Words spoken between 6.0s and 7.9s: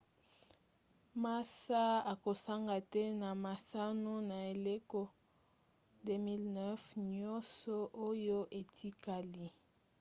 2009 nyonso